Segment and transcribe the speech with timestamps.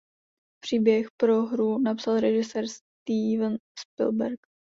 [0.63, 4.37] Příběh pro hru napsal režisér Steven Spielberg.